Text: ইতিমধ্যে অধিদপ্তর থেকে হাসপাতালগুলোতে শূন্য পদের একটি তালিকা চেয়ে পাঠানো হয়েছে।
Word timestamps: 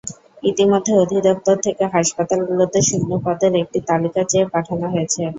ইতিমধ্যে 0.43 0.93
অধিদপ্তর 0.97 1.55
থেকে 1.65 1.83
হাসপাতালগুলোতে 1.93 2.79
শূন্য 2.89 3.11
পদের 3.25 3.53
একটি 3.61 3.79
তালিকা 3.89 4.21
চেয়ে 4.23 4.51
পাঠানো 4.53 4.85
হয়েছে। 4.93 5.21